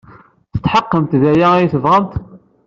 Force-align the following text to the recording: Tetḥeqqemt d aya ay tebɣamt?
Tetḥeqqemt 0.53 1.11
d 1.21 1.23
aya 1.31 1.47
ay 1.55 1.67
tebɣamt? 1.73 2.13